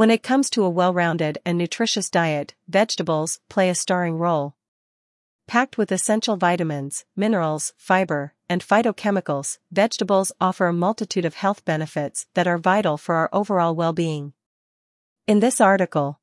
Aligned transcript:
When 0.00 0.10
it 0.10 0.22
comes 0.22 0.48
to 0.52 0.64
a 0.64 0.70
well-rounded 0.70 1.36
and 1.44 1.58
nutritious 1.58 2.08
diet, 2.08 2.54
vegetables 2.66 3.38
play 3.50 3.68
a 3.68 3.74
starring 3.74 4.16
role. 4.16 4.54
Packed 5.46 5.76
with 5.76 5.92
essential 5.92 6.38
vitamins, 6.38 7.04
minerals, 7.14 7.74
fiber, 7.76 8.32
and 8.48 8.62
phytochemicals, 8.62 9.58
vegetables 9.70 10.32
offer 10.40 10.68
a 10.68 10.72
multitude 10.72 11.26
of 11.26 11.34
health 11.34 11.66
benefits 11.66 12.26
that 12.32 12.46
are 12.46 12.56
vital 12.56 12.96
for 12.96 13.16
our 13.16 13.28
overall 13.30 13.74
well-being. 13.74 14.32
In 15.26 15.40
this 15.40 15.60
article, 15.60 16.18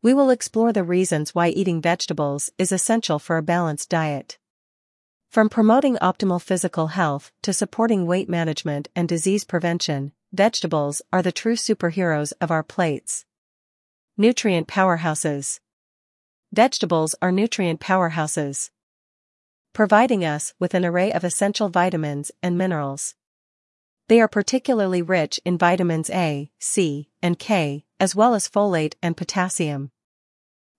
we 0.00 0.14
will 0.14 0.30
explore 0.30 0.72
the 0.72 0.82
reasons 0.82 1.34
why 1.34 1.48
eating 1.48 1.82
vegetables 1.82 2.50
is 2.56 2.72
essential 2.72 3.18
for 3.18 3.36
a 3.36 3.42
balanced 3.42 3.90
diet. 3.90 4.38
From 5.28 5.50
promoting 5.50 5.96
optimal 5.96 6.40
physical 6.40 6.86
health 6.86 7.30
to 7.42 7.52
supporting 7.52 8.06
weight 8.06 8.30
management 8.30 8.88
and 8.96 9.06
disease 9.06 9.44
prevention, 9.44 10.12
vegetables 10.32 11.02
are 11.12 11.22
the 11.22 11.32
true 11.32 11.56
superheroes 11.56 12.32
of 12.40 12.50
our 12.50 12.62
plates. 12.62 13.24
Nutrient 14.16 14.68
powerhouses. 14.68 15.60
Vegetables 16.52 17.14
are 17.20 17.32
nutrient 17.32 17.80
powerhouses, 17.80 18.70
providing 19.72 20.24
us 20.24 20.54
with 20.58 20.74
an 20.74 20.84
array 20.84 21.12
of 21.12 21.24
essential 21.24 21.68
vitamins 21.68 22.30
and 22.42 22.58
minerals. 22.58 23.14
They 24.08 24.20
are 24.20 24.28
particularly 24.28 25.02
rich 25.02 25.40
in 25.44 25.58
vitamins 25.58 26.10
A, 26.10 26.50
C, 26.58 27.08
and 27.22 27.38
K, 27.38 27.84
as 27.98 28.14
well 28.14 28.34
as 28.34 28.48
folate 28.48 28.94
and 29.02 29.16
potassium. 29.16 29.90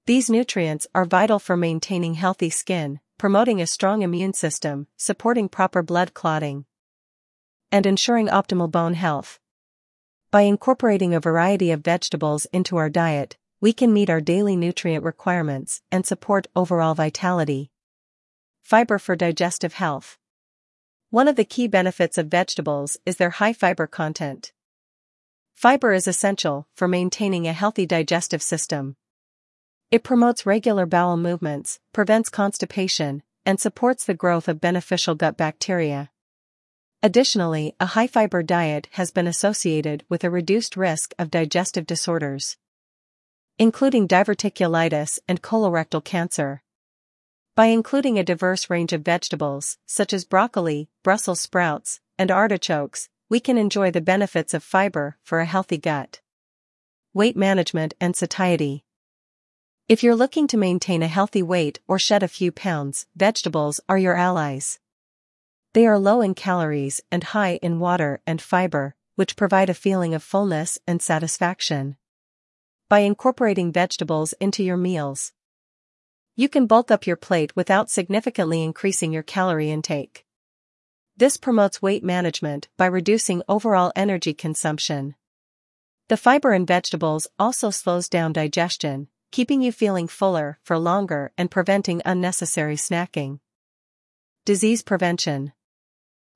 These 0.05 0.29
nutrients 0.29 0.87
are 0.93 1.05
vital 1.05 1.39
for 1.39 1.55
maintaining 1.55 2.15
healthy 2.15 2.49
skin, 2.49 2.99
promoting 3.17 3.61
a 3.61 3.67
strong 3.67 4.01
immune 4.01 4.33
system, 4.33 4.87
supporting 4.97 5.47
proper 5.47 5.81
blood 5.81 6.13
clotting, 6.13 6.65
and 7.71 7.85
ensuring 7.85 8.27
optimal 8.27 8.69
bone 8.69 8.93
health. 8.93 9.39
By 10.29 10.41
incorporating 10.41 11.13
a 11.13 11.19
variety 11.19 11.71
of 11.71 11.83
vegetables 11.83 12.45
into 12.53 12.77
our 12.77 12.89
diet, 12.89 13.37
we 13.59 13.73
can 13.73 13.93
meet 13.93 14.09
our 14.09 14.21
daily 14.21 14.55
nutrient 14.55 15.03
requirements 15.03 15.81
and 15.91 16.05
support 16.05 16.47
overall 16.55 16.93
vitality. 16.93 17.71
Fiber 18.61 18.97
for 18.97 19.15
digestive 19.15 19.73
health. 19.73 20.17
One 21.09 21.27
of 21.27 21.35
the 21.35 21.43
key 21.43 21.67
benefits 21.67 22.17
of 22.17 22.27
vegetables 22.27 22.97
is 23.05 23.17
their 23.17 23.31
high 23.31 23.53
fiber 23.53 23.87
content. 23.87 24.53
Fiber 25.55 25.91
is 25.91 26.07
essential 26.07 26.67
for 26.75 26.87
maintaining 26.87 27.47
a 27.47 27.53
healthy 27.53 27.85
digestive 27.85 28.41
system. 28.41 28.95
It 29.91 30.03
promotes 30.03 30.45
regular 30.45 30.85
bowel 30.85 31.17
movements, 31.17 31.79
prevents 31.91 32.29
constipation, 32.29 33.23
and 33.45 33.59
supports 33.59 34.05
the 34.05 34.13
growth 34.13 34.47
of 34.47 34.61
beneficial 34.61 35.15
gut 35.15 35.35
bacteria. 35.35 36.10
Additionally, 37.03 37.75
a 37.79 37.87
high 37.87 38.05
fiber 38.05 38.43
diet 38.43 38.87
has 38.91 39.09
been 39.09 39.25
associated 39.25 40.05
with 40.07 40.23
a 40.23 40.29
reduced 40.29 40.77
risk 40.77 41.15
of 41.17 41.31
digestive 41.31 41.87
disorders, 41.87 42.57
including 43.57 44.07
diverticulitis 44.07 45.17
and 45.27 45.41
colorectal 45.41 46.03
cancer. 46.03 46.61
By 47.55 47.67
including 47.67 48.19
a 48.19 48.23
diverse 48.23 48.69
range 48.69 48.93
of 48.93 49.01
vegetables, 49.01 49.79
such 49.87 50.13
as 50.13 50.25
broccoli, 50.25 50.89
Brussels 51.01 51.41
sprouts, 51.41 51.99
and 52.19 52.29
artichokes, 52.29 53.09
we 53.29 53.39
can 53.39 53.57
enjoy 53.57 53.89
the 53.89 53.99
benefits 53.99 54.53
of 54.53 54.63
fiber 54.63 55.17
for 55.23 55.39
a 55.39 55.45
healthy 55.45 55.79
gut. 55.79 56.21
Weight 57.15 57.35
management 57.35 57.95
and 57.99 58.15
satiety. 58.15 58.83
If 59.89 60.03
you're 60.03 60.15
looking 60.15 60.47
to 60.47 60.57
maintain 60.57 61.01
a 61.01 61.07
healthy 61.07 61.41
weight 61.41 61.79
or 61.87 61.97
shed 61.97 62.21
a 62.21 62.27
few 62.27 62.51
pounds, 62.51 63.07
vegetables 63.15 63.79
are 63.89 63.97
your 63.97 64.15
allies. 64.15 64.79
They 65.73 65.87
are 65.87 65.97
low 65.97 66.19
in 66.19 66.33
calories 66.33 66.99
and 67.11 67.23
high 67.23 67.57
in 67.61 67.79
water 67.79 68.21
and 68.27 68.41
fiber, 68.41 68.93
which 69.15 69.37
provide 69.37 69.69
a 69.69 69.73
feeling 69.73 70.13
of 70.13 70.21
fullness 70.21 70.77
and 70.85 71.01
satisfaction. 71.01 71.95
By 72.89 72.99
incorporating 72.99 73.71
vegetables 73.71 74.33
into 74.41 74.63
your 74.63 74.75
meals, 74.75 75.31
you 76.35 76.49
can 76.49 76.67
bulk 76.67 76.91
up 76.91 77.07
your 77.07 77.15
plate 77.15 77.55
without 77.55 77.89
significantly 77.89 78.63
increasing 78.63 79.13
your 79.13 79.23
calorie 79.23 79.71
intake. 79.71 80.25
This 81.15 81.37
promotes 81.37 81.81
weight 81.81 82.03
management 82.03 82.67
by 82.75 82.87
reducing 82.87 83.41
overall 83.47 83.93
energy 83.95 84.33
consumption. 84.33 85.15
The 86.09 86.17
fiber 86.17 86.53
in 86.53 86.65
vegetables 86.65 87.27
also 87.39 87.69
slows 87.69 88.09
down 88.09 88.33
digestion, 88.33 89.07
keeping 89.31 89.61
you 89.61 89.71
feeling 89.71 90.09
fuller 90.09 90.59
for 90.63 90.77
longer 90.77 91.31
and 91.37 91.49
preventing 91.49 92.01
unnecessary 92.03 92.75
snacking. 92.75 93.39
Disease 94.43 94.81
prevention. 94.81 95.53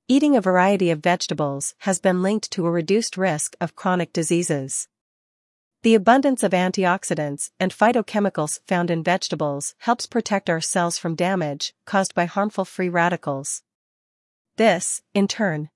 Eating 0.07 0.35
a 0.35 0.41
variety 0.41 0.91
of 0.91 0.99
vegetables 0.99 1.73
has 1.79 1.97
been 1.97 2.21
linked 2.21 2.51
to 2.51 2.67
a 2.67 2.71
reduced 2.71 3.17
risk 3.17 3.55
of 3.59 3.75
chronic 3.75 4.13
diseases. 4.13 4.87
The 5.81 5.95
abundance 5.95 6.43
of 6.43 6.51
antioxidants 6.51 7.49
and 7.59 7.73
phytochemicals 7.73 8.59
found 8.67 8.91
in 8.91 9.03
vegetables 9.03 9.73
helps 9.79 10.05
protect 10.05 10.47
our 10.47 10.61
cells 10.61 10.99
from 10.99 11.15
damage 11.15 11.73
caused 11.85 12.13
by 12.13 12.25
harmful 12.25 12.65
free 12.65 12.87
radicals. 12.87 13.63
This, 14.57 15.01
in 15.15 15.27
turn, 15.27 15.71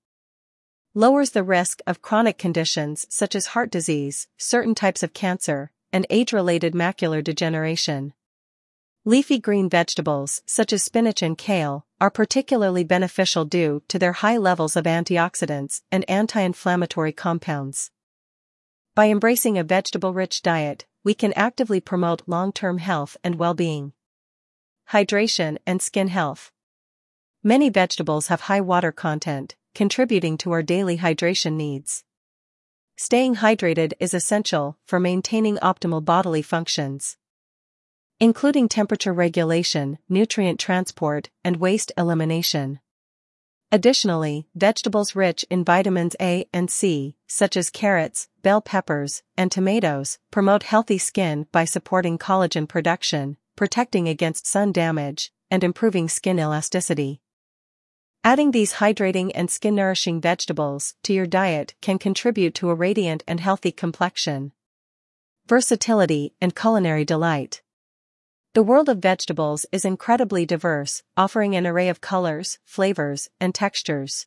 lowers 0.94 1.30
the 1.30 1.42
risk 1.42 1.80
of 1.84 2.00
chronic 2.00 2.38
conditions 2.38 3.06
such 3.10 3.34
as 3.34 3.46
heart 3.46 3.72
disease, 3.72 4.28
certain 4.36 4.76
types 4.76 5.02
of 5.02 5.12
cancer, 5.12 5.72
and 5.92 6.06
age-related 6.08 6.72
macular 6.72 7.22
degeneration. 7.22 8.12
Leafy 9.06 9.38
green 9.38 9.66
vegetables, 9.66 10.42
such 10.44 10.74
as 10.74 10.82
spinach 10.82 11.22
and 11.22 11.38
kale, 11.38 11.86
are 12.02 12.10
particularly 12.10 12.84
beneficial 12.84 13.46
due 13.46 13.82
to 13.88 13.98
their 13.98 14.12
high 14.12 14.36
levels 14.36 14.76
of 14.76 14.84
antioxidants 14.84 15.80
and 15.90 16.04
anti-inflammatory 16.06 17.10
compounds. 17.10 17.90
By 18.94 19.08
embracing 19.08 19.56
a 19.56 19.64
vegetable-rich 19.64 20.42
diet, 20.42 20.84
we 21.02 21.14
can 21.14 21.32
actively 21.32 21.80
promote 21.80 22.24
long-term 22.26 22.76
health 22.76 23.16
and 23.24 23.36
well-being. 23.36 23.94
Hydration 24.90 25.56
and 25.66 25.80
skin 25.80 26.08
health. 26.08 26.52
Many 27.42 27.70
vegetables 27.70 28.26
have 28.26 28.42
high 28.42 28.60
water 28.60 28.92
content, 28.92 29.56
contributing 29.74 30.36
to 30.36 30.52
our 30.52 30.62
daily 30.62 30.98
hydration 30.98 31.54
needs. 31.54 32.04
Staying 32.98 33.36
hydrated 33.36 33.94
is 33.98 34.12
essential 34.12 34.76
for 34.84 35.00
maintaining 35.00 35.56
optimal 35.56 36.04
bodily 36.04 36.42
functions, 36.42 37.16
including 38.20 38.68
temperature 38.68 39.14
regulation, 39.14 39.98
nutrient 40.06 40.60
transport, 40.60 41.30
and 41.42 41.56
waste 41.56 41.90
elimination. 41.96 42.78
Additionally, 43.72 44.46
vegetables 44.54 45.16
rich 45.16 45.44
in 45.48 45.64
vitamins 45.64 46.14
A 46.20 46.46
and 46.52 46.70
C, 46.70 47.16
such 47.26 47.56
as 47.56 47.70
carrots, 47.70 48.28
bell 48.42 48.60
peppers, 48.60 49.22
and 49.38 49.50
tomatoes, 49.50 50.18
promote 50.30 50.64
healthy 50.64 50.98
skin 50.98 51.46
by 51.50 51.64
supporting 51.64 52.18
collagen 52.18 52.68
production, 52.68 53.38
protecting 53.56 54.06
against 54.06 54.46
sun 54.46 54.70
damage, 54.70 55.32
and 55.50 55.64
improving 55.64 56.08
skin 56.08 56.38
elasticity. 56.38 57.22
Adding 58.22 58.50
these 58.50 58.74
hydrating 58.74 59.30
and 59.34 59.50
skin 59.50 59.76
nourishing 59.76 60.20
vegetables 60.20 60.94
to 61.04 61.14
your 61.14 61.26
diet 61.26 61.74
can 61.80 61.98
contribute 61.98 62.54
to 62.56 62.68
a 62.68 62.74
radiant 62.74 63.24
and 63.26 63.40
healthy 63.40 63.72
complexion. 63.72 64.52
Versatility 65.46 66.34
and 66.38 66.54
culinary 66.54 67.06
delight. 67.06 67.62
The 68.52 68.64
world 68.64 68.88
of 68.88 68.98
vegetables 68.98 69.64
is 69.70 69.84
incredibly 69.84 70.44
diverse, 70.44 71.04
offering 71.16 71.54
an 71.54 71.68
array 71.68 71.88
of 71.88 72.00
colors, 72.00 72.58
flavors, 72.64 73.28
and 73.40 73.54
textures. 73.54 74.26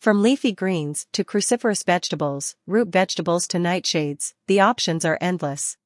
From 0.00 0.22
leafy 0.22 0.52
greens 0.52 1.06
to 1.12 1.22
cruciferous 1.22 1.84
vegetables, 1.84 2.56
root 2.66 2.88
vegetables 2.88 3.46
to 3.48 3.58
nightshades, 3.58 4.32
the 4.46 4.60
options 4.60 5.04
are 5.04 5.18
endless. 5.20 5.76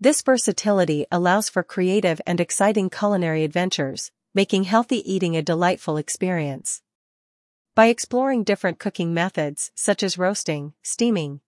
This 0.00 0.22
versatility 0.22 1.06
allows 1.12 1.48
for 1.48 1.62
creative 1.62 2.20
and 2.26 2.40
exciting 2.40 2.90
culinary 2.90 3.44
adventures, 3.44 4.10
making 4.34 4.64
healthy 4.64 5.08
eating 5.08 5.36
a 5.36 5.42
delightful 5.42 5.98
experience. 5.98 6.82
By 7.76 7.86
exploring 7.86 8.42
different 8.42 8.80
cooking 8.80 9.14
methods 9.14 9.70
such 9.76 10.02
as 10.02 10.18
roasting, 10.18 10.72
steaming, 10.82 11.42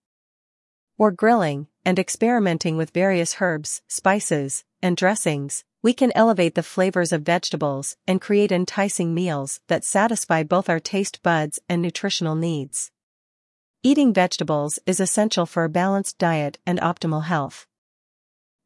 or 0.97 1.11
grilling, 1.11 1.67
and 1.84 1.99
experimenting 1.99 2.77
with 2.77 2.91
various 2.91 3.39
herbs, 3.41 3.83
spices, 3.89 4.63
and 4.83 4.97
dressings, 4.97 5.65
we 5.83 5.93
can 5.93 6.13
elevate 6.15 6.55
the 6.55 6.63
flavors 6.63 7.13
of 7.13 7.23
vegetables 7.23 7.97
and 8.07 8.21
create 8.21 8.53
enticing 8.53 9.15
meals 9.15 9.61
that 9.69 9.84
satisfy 9.84 10.43
both 10.43 10.69
our 10.69 10.81
taste 10.81 11.23
buds 11.23 11.59
and 11.69 11.83
nutritional 11.83 12.34
needs. 12.34 12.91
Eating 13.83 14.13
vegetables 14.13 14.79
is 14.87 15.01
essential 15.01 15.45
for 15.45 15.65
a 15.65 15.69
balanced 15.69 16.17
diet 16.19 16.59
and 16.65 16.79
optimal 16.81 17.25
health. 17.25 17.67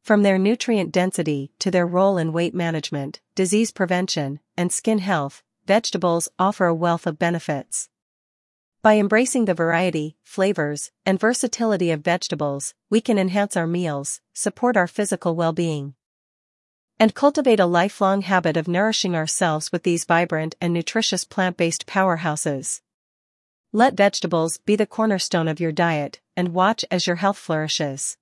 From 0.03 0.21
their 0.21 0.37
nutrient 0.37 0.91
density 0.91 1.51
to 1.59 1.71
their 1.71 1.87
role 1.87 2.17
in 2.17 2.31
weight 2.31 2.53
management, 2.53 3.19
disease 3.35 3.71
prevention, 3.71 4.39
and 4.55 4.71
skin 4.71 4.99
health, 4.99 5.43
vegetables 5.65 6.29
offer 6.39 6.67
a 6.67 6.73
wealth 6.73 7.05
of 7.05 7.19
benefits. 7.19 7.89
By 8.83 8.97
embracing 8.99 9.45
the 9.45 9.53
variety, 9.53 10.15
flavors, 10.23 10.91
and 11.05 11.19
versatility 11.19 11.91
of 11.91 12.05
vegetables, 12.05 12.73
we 12.89 13.01
can 13.01 13.17
enhance 13.17 13.57
our 13.57 13.67
meals, 13.67 14.21
support 14.33 14.77
our 14.77 14.87
physical 14.87 15.35
well-being, 15.35 15.95
and 16.99 17.13
cultivate 17.13 17.59
a 17.59 17.65
lifelong 17.65 18.21
habit 18.21 18.57
of 18.57 18.67
nourishing 18.67 19.15
ourselves 19.15 19.71
with 19.71 19.83
these 19.83 20.05
vibrant 20.05 20.55
and 20.59 20.73
nutritious 20.73 21.23
plant-based 21.23 21.85
powerhouses. 21.85 22.81
Let 23.71 23.95
vegetables 23.95 24.57
be 24.57 24.75
the 24.75 24.85
cornerstone 24.85 25.47
of 25.47 25.59
your 25.59 25.71
diet 25.71 26.19
and 26.35 26.53
watch 26.53 26.83
as 26.89 27.05
your 27.05 27.17
health 27.17 27.37
flourishes. 27.37 28.17